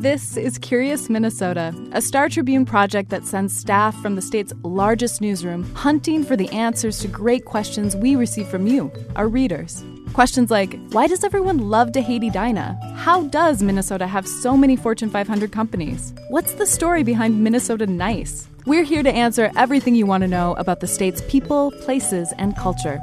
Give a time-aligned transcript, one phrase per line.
[0.00, 5.20] This is Curious Minnesota, a Star Tribune project that sends staff from the state's largest
[5.20, 9.84] newsroom hunting for the answers to great questions we receive from you, our readers.
[10.14, 12.78] Questions like Why does everyone love to hate Edina?
[12.96, 16.14] How does Minnesota have so many Fortune 500 companies?
[16.28, 18.48] What's the story behind Minnesota Nice?
[18.66, 22.56] We're here to answer everything you want to know about the state's people, places, and
[22.56, 23.00] culture.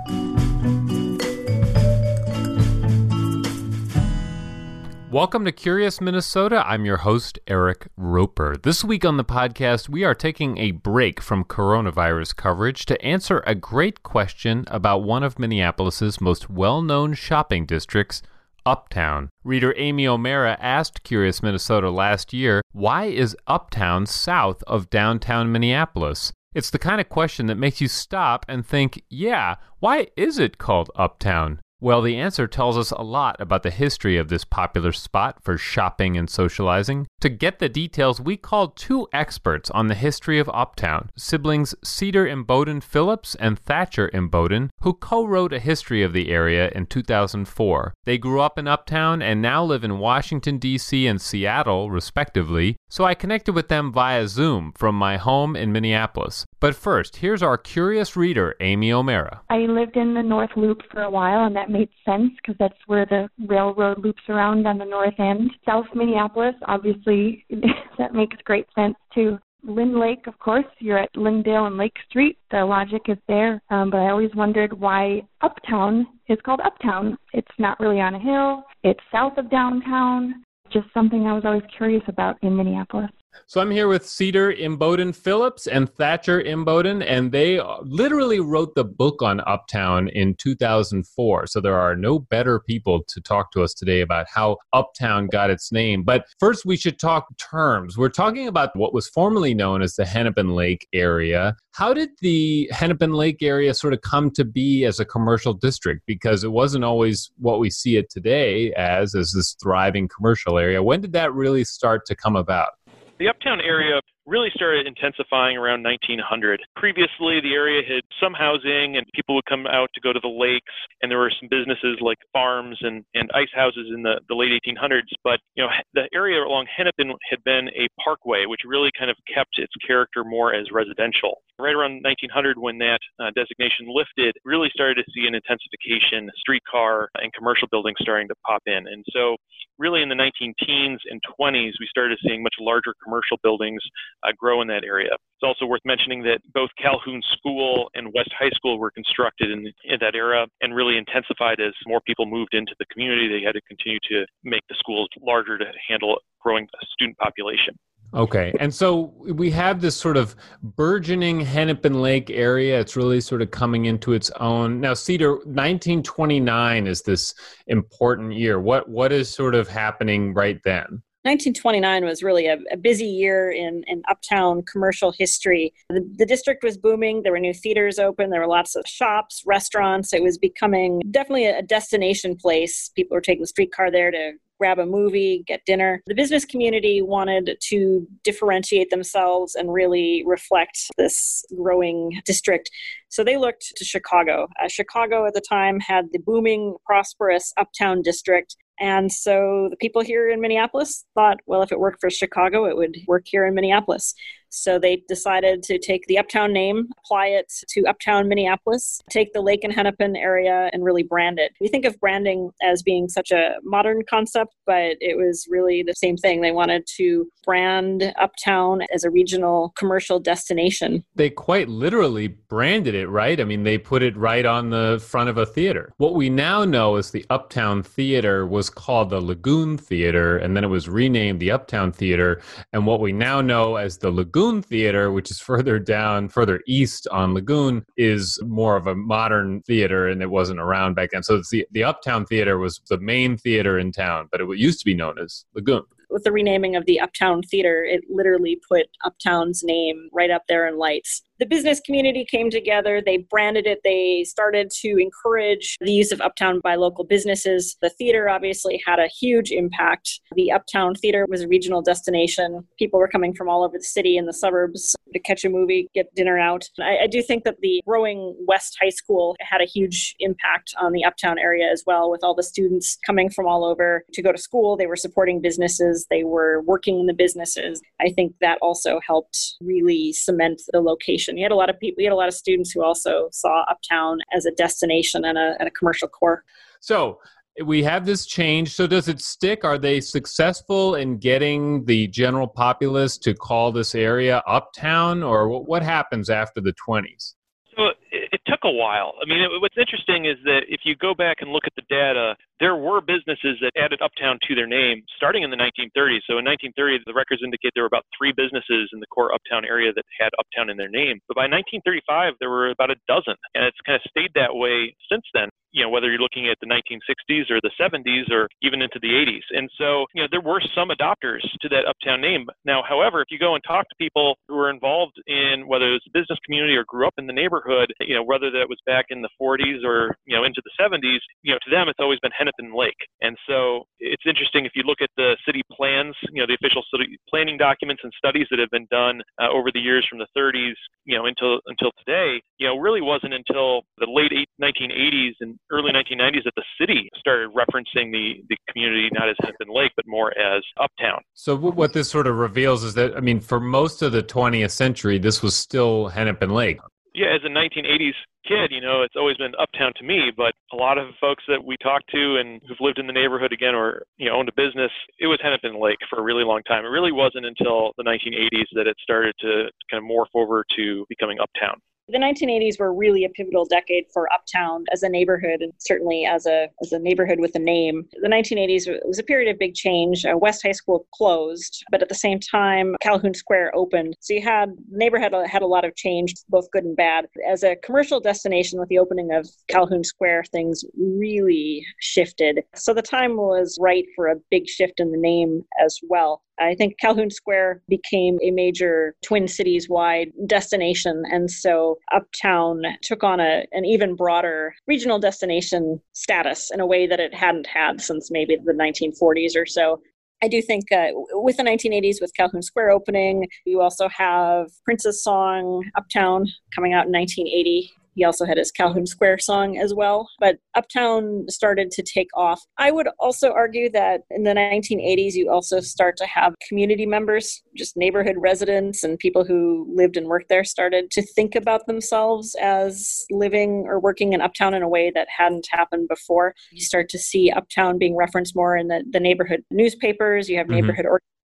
[5.12, 6.62] Welcome to Curious Minnesota.
[6.68, 8.58] I'm your host, Eric Roper.
[8.62, 13.42] This week on the podcast, we are taking a break from coronavirus coverage to answer
[13.48, 18.22] a great question about one of Minneapolis's most well known shopping districts,
[18.66, 19.30] Uptown.
[19.46, 26.34] Reader Amy O'Mara asked Curious Minnesota last year, why is Uptown south of downtown Minneapolis?
[26.54, 30.58] It's the kind of question that makes you stop and think, yeah, why is it
[30.58, 31.62] called Uptown?
[31.80, 35.60] Well, the answer tells us a lot about the history of this popular spot for
[35.60, 37.06] shopping and socializing.
[37.22, 42.28] To get the details, we called two experts on the history of Uptown, siblings Cedar
[42.28, 47.96] Imboden Phillips and Thatcher Imboden, who co wrote a history of the area in 2004.
[48.06, 51.08] They grew up in Uptown and now live in Washington, D.C.
[51.08, 56.46] and Seattle, respectively, so I connected with them via Zoom from my home in Minneapolis.
[56.60, 59.42] But first, here's our curious reader, Amy O'Mara.
[59.50, 62.78] I lived in the North Loop for a while, and that made sense because that's
[62.86, 65.52] where the railroad loops around on the north end.
[65.66, 67.07] South Minneapolis, obviously,
[67.98, 69.38] that makes great sense too.
[69.64, 72.38] Lyn-Lake, of course, you're at Lyndale and Lake Street.
[72.52, 73.62] The logic is there.
[73.70, 77.18] Um, but I always wondered why Uptown is called Uptown.
[77.34, 80.44] It's not really on a hill, it's south of downtown.
[80.72, 83.10] Just something I was always curious about in Minneapolis.
[83.50, 88.84] So I'm here with Cedar Imboden Phillips and Thatcher Imboden, and they literally wrote the
[88.84, 91.48] book on Uptown in 2004.
[91.48, 95.50] So there are no better people to talk to us today about how Uptown got
[95.50, 96.04] its name.
[96.04, 97.98] But first, we should talk terms.
[97.98, 101.56] We're talking about what was formerly known as the Hennepin Lake area.
[101.72, 106.02] How did the Hennepin Lake area sort of come to be as a commercial district?
[106.06, 110.84] Because it wasn't always what we see it today as, as this thriving commercial area.
[110.84, 112.72] When did that really start to come about?
[113.20, 116.60] The uptown area really started intensifying around 1900.
[116.76, 120.28] Previously, the area had some housing and people would come out to go to the
[120.28, 124.36] lakes, and there were some businesses like farms and, and ice houses in the, the
[124.36, 125.08] late 1800s.
[125.24, 129.16] But, you know, the area along Hennepin had been a parkway, which really kind of
[129.34, 131.40] kept its character more as residential.
[131.58, 137.10] Right around 1900, when that uh, designation lifted, really started to see an intensification, streetcar
[137.16, 138.86] and commercial buildings starting to pop in.
[138.88, 139.38] And so,
[139.80, 143.82] really in the 19 teens and 20s, we started seeing much larger commercial buildings
[144.24, 145.12] uh, grow in that area.
[145.14, 149.72] It's also worth mentioning that both Calhoun School and West High School were constructed in,
[149.84, 153.28] in that era and really intensified as more people moved into the community.
[153.28, 157.78] They had to continue to make the schools larger to handle growing student population.
[158.14, 158.54] Okay.
[158.60, 162.80] And so we have this sort of burgeoning Hennepin Lake area.
[162.80, 164.80] It's really sort of coming into its own.
[164.80, 167.34] Now, Cedar, 1929 is this
[167.68, 168.60] important year.
[168.60, 171.04] What what is sort of happening right then?
[171.28, 175.74] 1929 was really a, a busy year in, in uptown commercial history.
[175.90, 177.24] The, the, district was booming.
[177.24, 178.30] There were new theaters open.
[178.30, 180.14] There were lots of shops, restaurants.
[180.14, 182.90] It was becoming definitely a destination place.
[182.96, 186.02] People were taking the streetcar there to grab a movie, get dinner.
[186.08, 192.70] The business community wanted to differentiate themselves and really reflect this growing district.
[193.10, 194.48] So they looked to Chicago.
[194.62, 198.56] Uh, Chicago at the time had the booming, prosperous uptown district.
[198.80, 202.78] And so the people here in Minneapolis thought, well, if it worked for Chicago, it
[202.78, 204.14] would work here in Minneapolis.
[204.50, 209.42] So they decided to take the Uptown name, apply it to Uptown Minneapolis, take the
[209.42, 211.52] Lake and Hennepin area, and really brand it.
[211.60, 215.94] We think of branding as being such a modern concept, but it was really the
[215.94, 216.42] same thing.
[216.42, 221.04] They wanted to brand Uptown as a regional commercial destination.
[221.16, 223.40] They quite literally branded it, right?
[223.40, 225.94] I mean, they put it right on the front of a theater.
[225.98, 230.64] What we now know is the Uptown Theater was called the Lagoon Theater, and then
[230.64, 232.42] it was renamed the Uptown Theater.
[232.74, 236.62] And what we now know as the Lagoon Lagoon Theater, which is further down, further
[236.68, 241.24] east on Lagoon, is more of a modern theater and it wasn't around back then.
[241.24, 244.86] So the, the Uptown Theater was the main theater in town, but it used to
[244.86, 249.62] be known as Lagoon with the renaming of the Uptown Theater, it literally put Uptown's
[249.64, 251.22] name right up there in lights.
[251.40, 256.22] The business community came together, they branded it, they started to encourage the use of
[256.22, 257.78] Uptown by local businesses.
[257.82, 260.20] The theater obviously had a huge impact.
[260.36, 262.66] The Uptown Theater was a regional destination.
[262.80, 265.90] People were coming from all over the city and the suburbs to catch a movie,
[265.94, 266.66] get dinner out.
[266.80, 270.92] I, I do think that the growing West High School had a huge impact on
[270.92, 274.32] the Uptown area as well, with all the students coming from all over to go
[274.32, 274.76] to school.
[274.76, 277.82] They were supporting businesses, they were working in the businesses.
[278.00, 281.27] I think that also helped really cement the location.
[281.36, 283.64] You had a lot of people, you had a lot of students who also saw
[283.70, 286.44] Uptown as a destination and a, and a commercial core.
[286.80, 287.20] So,
[287.66, 288.74] we have this change.
[288.76, 289.66] So, does it stick?
[289.66, 295.82] Are they successful in getting the general populace to call this area uptown, or what
[295.82, 297.34] happens after the 20s?
[297.76, 299.14] So, it, took a while.
[299.22, 301.84] I mean, it, what's interesting is that if you go back and look at the
[301.90, 306.26] data, there were businesses that added Uptown to their name starting in the 1930s.
[306.26, 309.66] So in 1930, the records indicate there were about three businesses in the core Uptown
[309.66, 311.20] area that had Uptown in their name.
[311.28, 314.96] But by 1935, there were about a dozen, and it's kind of stayed that way
[315.12, 315.50] since then.
[315.78, 319.14] You know, whether you're looking at the 1960s or the 70s or even into the
[319.14, 319.46] 80s.
[319.52, 322.48] And so, you know, there were some adopters to that Uptown name.
[322.66, 326.02] Now, however, if you go and talk to people who were involved in whether it
[326.02, 328.80] was a business community or grew up in the neighborhood, you know, whether that was
[328.88, 332.00] back in the 40s or, you know, into the 70s, you know, to them, it's
[332.02, 332.98] always been Hennepin Lake.
[333.22, 336.84] And so it's interesting if you look at the city plans, you know, the official
[336.92, 340.28] city planning documents and studies that have been done uh, over the years from the
[340.38, 340.74] 30s,
[341.06, 345.92] you know, until until today, you know, really wasn't until the late 1980s and early
[345.92, 350.38] 1990s that the city started referencing the the community not as Hennepin Lake but more
[350.38, 351.22] as Uptown.
[351.34, 354.72] So what this sort of reveals is that I mean, for most of the 20th
[354.72, 356.80] century, this was still Hennepin Lake
[357.18, 358.14] yeah, as a 1980s
[358.48, 360.32] kid, you know, it's always been uptown to me.
[360.38, 363.52] But a lot of folks that we talked to and who've lived in the neighborhood
[363.52, 366.62] again or you know owned a business, it was Hennepin Lake for a really long
[366.68, 366.86] time.
[366.86, 371.06] It really wasn't until the 1980s that it started to kind of morph over to
[371.10, 375.74] becoming uptown the 1980s were really a pivotal decade for Uptown as a neighborhood, and
[375.78, 378.06] certainly as a as a neighborhood with a name.
[378.22, 380.26] The 1980s was a period of big change.
[380.26, 384.16] Uh, West High School closed, but at the same time, Calhoun Square opened.
[384.20, 387.26] So you had neighborhood had a lot of change, both good and bad.
[387.48, 392.64] As a commercial destination, with the opening of Calhoun Square, things really shifted.
[392.76, 396.42] So the time was right for a big shift in the name as well.
[396.60, 401.24] I think Calhoun Square became a major Twin Cities wide destination.
[401.32, 407.08] And so Uptown took on a, an even broader regional destination status in a way
[407.08, 410.02] that it hadn't had since maybe the 1940s or so.
[410.44, 415.24] I do think uh, with the 1980s, with Calhoun Square opening, you also have Prince's
[415.24, 416.46] song Uptown
[416.76, 417.92] coming out in 1980.
[418.18, 420.28] He also had his Calhoun Square song as well.
[420.40, 422.60] But Uptown started to take off.
[422.80, 427.62] I would also argue that in the 1980s, you also start to have community members,
[427.76, 432.56] just neighborhood residents and people who lived and worked there started to think about themselves
[432.60, 436.56] as living or working in Uptown in a way that hadn't happened before.
[436.72, 440.50] You start to see Uptown being referenced more in the, the neighborhood newspapers.
[440.50, 440.76] You have mm-hmm.
[440.76, 441.37] neighborhood organizations.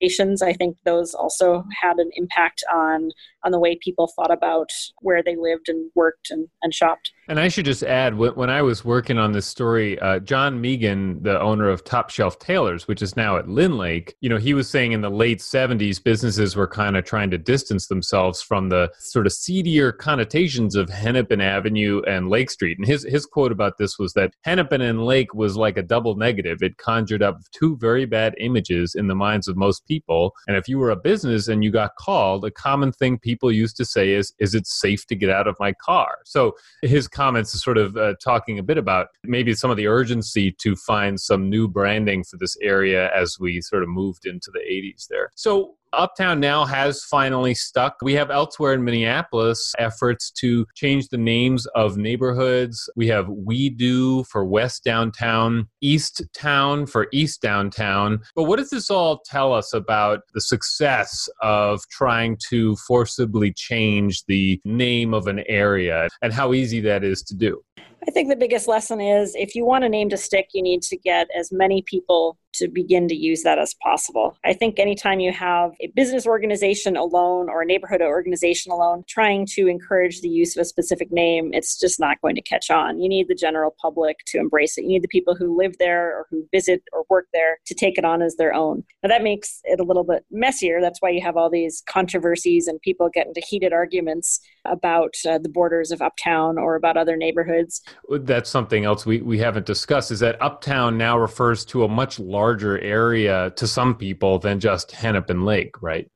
[0.42, 3.12] I think those also had an impact on
[3.44, 4.70] on the way people thought about
[5.02, 7.12] where they lived and worked and, and shopped.
[7.32, 11.24] And I should just add, when I was working on this story, uh, John Megan,
[11.24, 14.70] the owner of Top Shelf Tailors, which is now at Lyn-Lake, you know, he was
[14.70, 18.92] saying in the late 70s, businesses were kind of trying to distance themselves from the
[19.00, 22.78] sort of seedier connotations of Hennepin Avenue and Lake Street.
[22.78, 26.18] And his, his quote about this was that Hennepin and Lake was like a double
[26.18, 26.62] negative.
[26.62, 30.36] It conjured up two very bad images in the minds of most people.
[30.50, 33.78] And if you were a business and you got called, a common thing people used
[33.78, 36.18] to say is, is it safe to get out of my car?
[36.26, 39.86] So his comments is sort of uh, talking a bit about maybe some of the
[39.86, 44.50] urgency to find some new branding for this area as we sort of moved into
[44.52, 45.30] the 80s there.
[45.36, 47.98] So Uptown now has finally stuck.
[48.02, 52.90] We have elsewhere in Minneapolis efforts to change the names of neighborhoods.
[52.96, 58.22] We have We Do for West Downtown, East Town for East Downtown.
[58.36, 64.24] But what does this all tell us about the success of trying to forcibly change
[64.26, 67.62] the name of an area and how easy that is to do?
[68.08, 70.82] I think the biggest lesson is if you want a name to stick, you need
[70.84, 74.38] to get as many people to begin to use that as possible.
[74.44, 79.46] I think anytime you have a business organization alone or a neighborhood organization alone trying
[79.54, 83.00] to encourage the use of a specific name, it's just not going to catch on.
[83.00, 84.84] You need the general public to embrace it.
[84.84, 87.98] You need the people who live there or who visit or work there to take
[87.98, 88.84] it on as their own.
[89.04, 90.82] Now, that makes it a little bit messier.
[90.82, 95.38] That's why you have all these controversies and people get into heated arguments about uh,
[95.38, 97.82] the borders of Uptown or about other neighborhoods.
[98.10, 102.20] That's something else we, we haven't discussed is that Uptown now refers to a much
[102.20, 106.08] larger larger area to some people than just Hennepin Lake, right?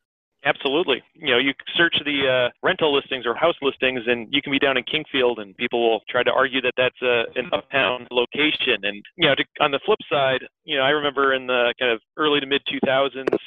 [0.43, 1.01] Absolutely.
[1.15, 4.59] You know, you search the uh, rental listings or house listings, and you can be
[4.59, 8.77] down in Kingfield, and people will try to argue that that's a, an uptown location.
[8.83, 11.91] And you know, to, on the flip side, you know, I remember in the kind
[11.91, 13.37] of early to mid 2000s,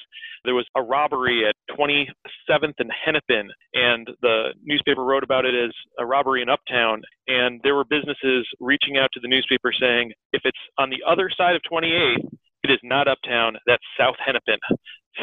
[0.45, 5.73] there was a robbery at 27th and Hennepin, and the newspaper wrote about it as
[6.01, 7.03] a robbery in Uptown.
[7.29, 11.31] And there were businesses reaching out to the newspaper saying, if it's on the other
[11.37, 12.27] side of 28th,
[12.69, 13.57] it is not Uptown.
[13.67, 14.59] That's South Hennepin.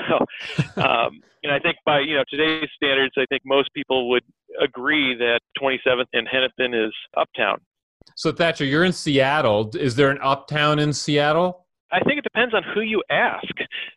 [0.09, 0.17] So,
[0.81, 4.23] um, and I think by you know today's standards, I think most people would
[4.61, 7.61] agree that 27th and Hennepin is Uptown.
[8.17, 9.71] So Thatcher, you're in Seattle.
[9.73, 11.65] Is there an Uptown in Seattle?
[11.91, 13.47] I think it depends on who you ask.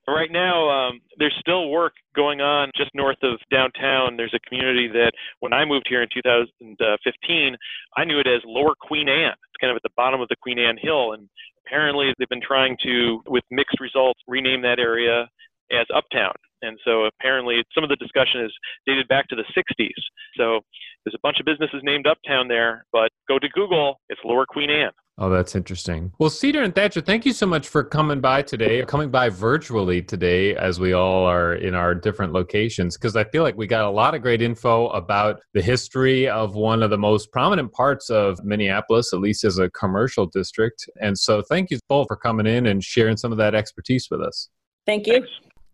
[0.07, 4.17] Right now, um, there's still work going on just north of downtown.
[4.17, 7.57] There's a community that when I moved here in 2015,
[7.97, 9.33] I knew it as Lower Queen Anne.
[9.33, 11.13] It's kind of at the bottom of the Queen Anne Hill.
[11.13, 11.29] And
[11.69, 15.29] apparently, they've been trying to, with mixed results, rename that area
[15.71, 16.33] as Uptown.
[16.63, 18.53] And so apparently some of the discussion is
[18.87, 19.91] dated back to the 60s.
[20.37, 20.61] So
[21.05, 24.71] there's a bunch of businesses named Uptown there, but go to Google, it's Lower Queen
[24.71, 24.91] Anne.
[25.21, 26.13] Oh, that's interesting.
[26.21, 30.01] Well, Cedar and Thatcher, thank you so much for coming by today, coming by virtually
[30.01, 33.85] today as we all are in our different locations, because I feel like we got
[33.85, 38.11] a lot of great info about the history of one of the most prominent parts
[38.11, 40.89] of Minneapolis, at least as a commercial district.
[41.01, 44.21] And so thank you both for coming in and sharing some of that expertise with
[44.21, 44.49] us.
[44.87, 45.15] Thank you.
[45.15, 45.29] Thanks.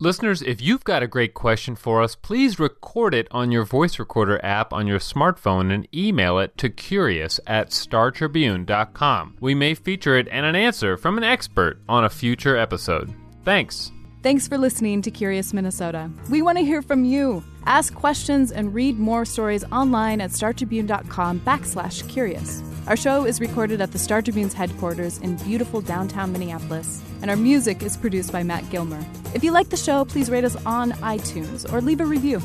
[0.04, 3.98] Listeners, if you've got a great question for us, please record it on your voice
[3.98, 9.36] recorder app on your smartphone and email it to curious at startribune.com.
[9.40, 13.14] We may feature it and an answer from an expert on a future episode.
[13.46, 13.92] Thanks.
[14.24, 16.10] Thanks for listening to Curious Minnesota.
[16.30, 17.44] We want to hear from you.
[17.66, 22.62] Ask questions and read more stories online at startribune.com backslash curious.
[22.86, 27.36] Our show is recorded at the Star Tribune's headquarters in beautiful downtown Minneapolis, and our
[27.36, 29.04] music is produced by Matt Gilmer.
[29.34, 32.40] If you like the show, please rate us on iTunes or leave a review.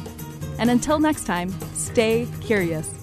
[0.57, 2.98] And until next time, stay curious.